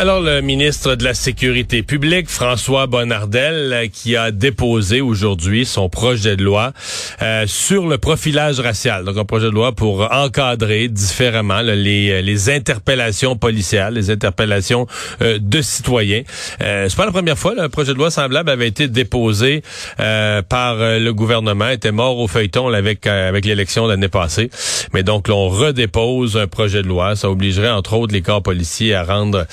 [0.00, 5.90] Alors, le ministre de la Sécurité publique, François Bonnardel, euh, qui a déposé aujourd'hui son
[5.90, 6.72] projet de loi
[7.20, 9.04] euh, sur le profilage racial.
[9.04, 14.86] Donc, un projet de loi pour encadrer différemment les, euh, les interpellations policières, les interpellations
[15.20, 16.22] de citoyens.
[16.58, 17.54] C'est pas la première fois.
[17.54, 19.62] Là, un projet de loi semblable avait été déposé
[19.98, 24.48] par le gouvernement, était mort au feuilleton avec, avec l'élection l'année passée.
[24.94, 27.16] Mais donc, l'on redépose un projet de loi.
[27.16, 29.46] Ça obligerait, entre autres, les corps policiers à rendre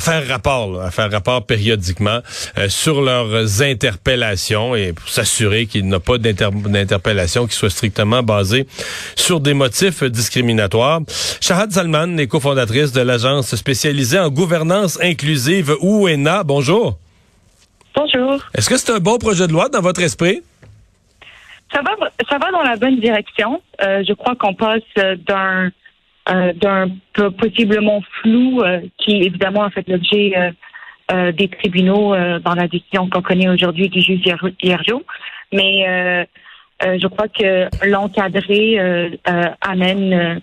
[0.00, 2.20] faire rapport, à faire rapport périodiquement
[2.58, 8.22] euh, sur leurs interpellations et pour s'assurer qu'il n'y a pas d'interpellation qui soit strictement
[8.22, 8.66] basée
[9.14, 11.00] sur des motifs discriminatoires.
[11.40, 16.42] Shahad Salman est cofondatrice de l'agence spécialisée en gouvernance inclusive OUENA.
[16.44, 16.98] Bonjour.
[17.94, 18.42] Bonjour.
[18.54, 20.42] Est-ce que c'est un bon projet de loi dans votre esprit?
[21.72, 21.92] Ça va,
[22.28, 23.60] ça va dans la bonne direction.
[23.82, 25.70] Euh, je crois qu'on passe d'un
[26.28, 26.90] euh, d'un
[27.38, 30.32] possiblement flou euh, qui évidemment a fait l'objet
[31.12, 34.22] euh, des tribunaux dans la décision qu'on connaît aujourd'hui du juge
[34.60, 35.04] Hierro.
[35.52, 36.26] Mais
[36.82, 38.76] je crois que l'encadrer
[39.60, 40.40] amène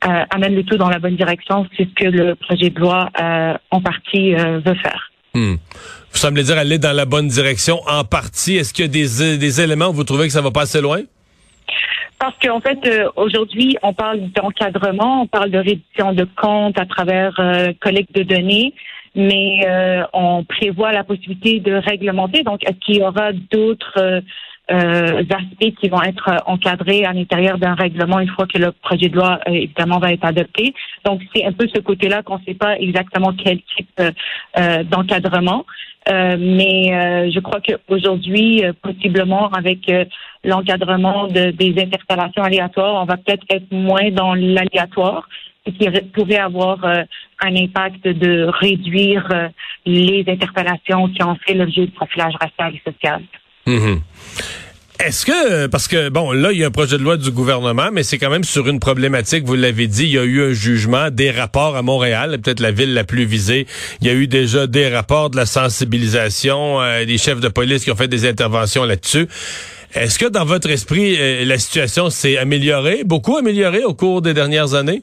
[0.00, 1.66] amène le tout dans la bonne direction.
[1.76, 3.10] C'est ce que le projet de loi
[3.72, 5.10] en partie veut faire.
[5.34, 5.56] Hmm.
[6.12, 8.56] Vous semblez dire aller dans la bonne direction en partie.
[8.56, 10.80] Est-ce qu'il y a des, des éléments où vous trouvez que ça va pas assez
[10.80, 11.00] loin?
[12.18, 16.86] Parce qu'en fait, euh, aujourd'hui, on parle d'encadrement, on parle de réduction de comptes à
[16.86, 18.72] travers euh, collecte de données,
[19.14, 22.42] mais euh, on prévoit la possibilité de réglementer.
[22.42, 24.22] Donc, est-ce qu'il y aura d'autres
[24.68, 29.16] aspects qui vont être encadrés à l'intérieur d'un règlement une fois que le projet de
[29.16, 30.74] loi, évidemment, va être adopté?
[31.04, 34.02] Donc, c'est un peu ce côté-là qu'on ne sait pas exactement quel type
[34.90, 35.64] d'encadrement.
[36.10, 39.90] Euh, mais euh, je crois qu'aujourd'hui, euh, possiblement avec
[40.42, 45.26] l'encadrement de, des interpellations aléatoires, on va peut-être être moins dans l'aléatoire,
[45.66, 49.50] ce qui pourrait avoir un impact de réduire
[49.86, 53.22] les interpellations qui ont fait l'objet du profilage racial et social.
[53.66, 54.63] Mm-hmm.
[55.00, 57.88] Est-ce que, parce que, bon, là, il y a un projet de loi du gouvernement,
[57.92, 60.52] mais c'est quand même sur une problématique, vous l'avez dit, il y a eu un
[60.52, 63.66] jugement, des rapports à Montréal, peut-être la ville la plus visée.
[64.00, 67.84] Il y a eu déjà des rapports de la sensibilisation, euh, des chefs de police
[67.84, 69.26] qui ont fait des interventions là-dessus.
[69.94, 74.32] Est-ce que dans votre esprit, euh, la situation s'est améliorée, beaucoup améliorée au cours des
[74.32, 75.02] dernières années?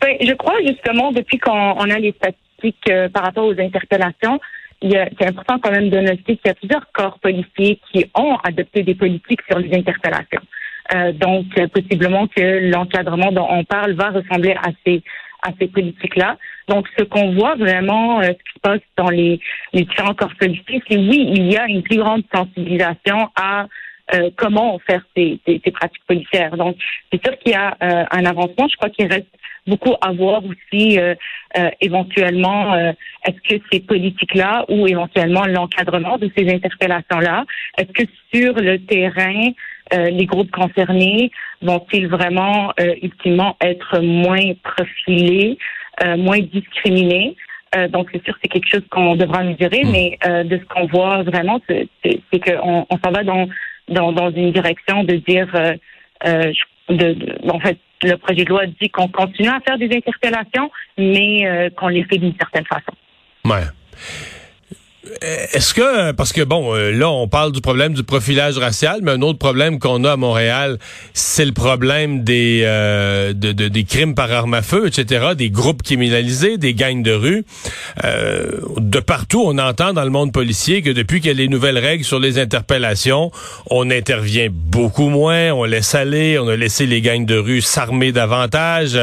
[0.00, 4.40] Ben, je crois justement, depuis qu'on a les statistiques euh, par rapport aux interpellations,
[4.82, 8.82] c'est important quand même de noter qu'il y a plusieurs corps policiers qui ont adopté
[8.82, 10.42] des politiques sur les interpellations.
[10.94, 15.02] Euh, donc, possiblement que l'encadrement dont on parle va ressembler à ces
[15.42, 16.36] à ces politiques-là.
[16.68, 19.40] Donc, ce qu'on voit vraiment, euh, ce qui se passe dans les,
[19.72, 23.66] les différents corps policiers, c'est oui, il y a une plus grande sensibilisation à
[24.14, 26.56] euh, comment faire ces, ces, ces, pratiques policières.
[26.56, 26.76] Donc,
[27.12, 28.68] c'est sûr qu'il y a euh, un avancement.
[28.68, 29.26] Je crois qu'il reste
[29.66, 31.14] beaucoup à voir aussi euh,
[31.56, 32.92] euh, éventuellement euh,
[33.26, 37.44] est-ce que ces politiques-là ou éventuellement l'encadrement de ces interpellations-là,
[37.78, 39.50] est-ce que sur le terrain,
[39.92, 41.30] les groupes concernés
[41.60, 45.58] vont-ils vraiment ultimement être moins profilés,
[46.16, 47.36] moins discriminés?
[47.90, 49.90] donc, c'est sûr, c'est quelque chose qu'on devra mesurer, hmm.
[49.90, 51.88] mais de ce qu'on voit vraiment, c'est,
[52.40, 53.46] qu'on on s'en va dans,
[53.88, 55.48] dans, une direction de dire,
[56.88, 61.46] de, en fait, le projet de loi dit qu'on continue à faire des interpellations, mais
[61.46, 62.92] euh, qu'on les fait d'une certaine façon.
[63.44, 63.66] Ouais.
[65.20, 69.10] Est-ce que, parce que bon, euh, là, on parle du problème du profilage racial, mais
[69.10, 70.78] un autre problème qu'on a à Montréal,
[71.12, 75.82] c'est le problème des, euh, de, des crimes par arme à feu, etc., des groupes
[75.82, 77.44] criminalisés, des gangs de rue.
[78.04, 81.48] Euh, de partout, on entend dans le monde policier que depuis qu'il y a les
[81.48, 83.32] nouvelles règles sur les interpellations,
[83.70, 88.12] on intervient beaucoup moins, on laisse aller, on a laissé les gangs de rue s'armer
[88.12, 88.96] davantage,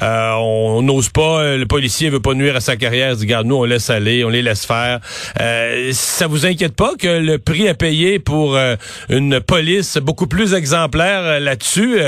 [0.00, 3.64] on n'ose pas, le policier veut pas nuire à sa carrière, il dit, nous, on
[3.64, 5.00] laisse aller, on les laisse faire.
[5.40, 8.76] Euh, ça vous inquiète pas que le prix à payer pour euh,
[9.08, 11.98] une police beaucoup plus exemplaire euh, là-dessus,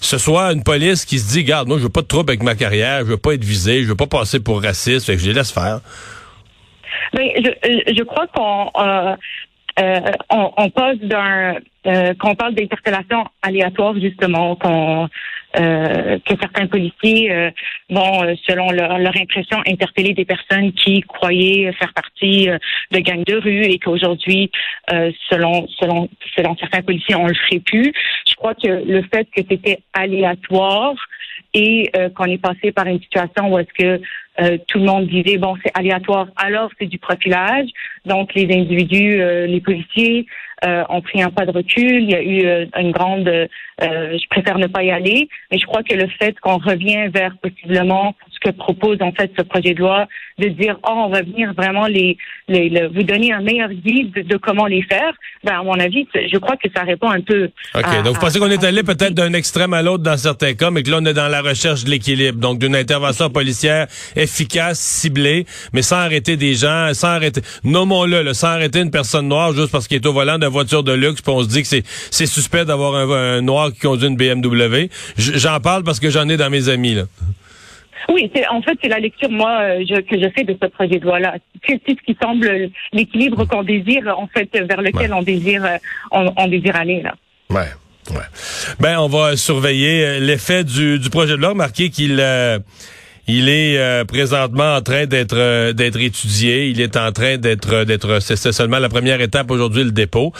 [0.00, 2.42] ce soit une police qui se dit, garde, moi je veux pas de trouble avec
[2.42, 5.22] ma carrière, je veux pas être visé, je veux pas passer pour raciste, fait que
[5.22, 5.80] je les laisse faire.
[7.14, 8.70] Mais je, je crois qu'on
[9.80, 10.00] euh,
[10.30, 15.08] on, on, passe d'un euh, qu'on parle d'interpellation aléatoire justement, qu'on
[15.56, 17.50] euh, que certains policiers euh,
[17.90, 22.48] vont, selon leur, leur, impression, interpeller des personnes qui croyaient faire partie
[22.90, 24.50] de gangs de rue et qu'aujourd'hui,
[25.30, 27.92] selon selon selon certains policiers, on le ferait plus.
[28.28, 30.94] Je crois que le fait que c'était aléatoire
[31.52, 34.00] et qu'on est passé par une situation où est-ce que
[34.40, 37.68] euh, tout le monde disait bon c'est aléatoire, alors c'est du profilage.
[38.04, 40.26] Donc les individus, euh, les policiers
[40.64, 42.02] euh, ont pris un pas de recul.
[42.02, 43.30] Il y a eu une grande,
[43.80, 47.36] je préfère ne pas y aller, mais je crois que le fait qu'on revient vers
[47.42, 50.06] possiblement ce que propose en fait ce projet de loi,
[50.38, 52.16] de dire oh on va venir vraiment les,
[52.48, 55.12] les, vous donner un meilleur guide de, comment les faire.
[55.44, 57.50] Ben à mon avis, je crois que ça répond un peu.
[57.74, 60.70] Ok, donc vous pensez qu'on est allé peut-être d'un extrême à l'autre dans certains cas,
[60.70, 64.80] mais que là on est dans la recherche de l'équilibre, donc d'une intervention policière efficace,
[64.80, 69.70] ciblée, mais sans arrêter des gens, sans arrêter, nommons-le, sans arrêter une personne noire juste
[69.70, 72.26] parce qu'il est au volant d'une voiture de luxe, puis on se dit que c'est
[72.26, 74.88] suspect d'avoir un, noir qui conduit une BMW.
[75.16, 77.04] J'en parle parce que j'en ai dans mes amis là.
[78.10, 81.04] Oui, en fait, c'est la lecture, moi, euh, que je fais de ce projet de
[81.04, 81.36] loi-là.
[81.66, 85.78] C'est ce qui semble l'équilibre qu'on désire, en fait, vers lequel on désire, euh,
[86.10, 87.14] on, désire aller, là.
[87.48, 87.70] Ouais.
[88.10, 88.26] Ouais.
[88.78, 92.20] Ben, on va surveiller euh, l'effet du, du projet de loi, marqué qu'il
[93.26, 96.68] il est présentement en train d'être d'être étudié.
[96.68, 98.20] Il est en train d'être d'être.
[98.20, 100.32] C'est seulement la première étape aujourd'hui, le dépôt.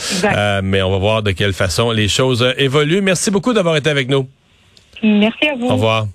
[0.63, 3.03] mais on va voir de quelle façon les choses évoluent.
[3.03, 4.29] Merci beaucoup d'avoir été avec nous.
[5.03, 5.67] Merci à vous.
[5.67, 6.07] Au revoir.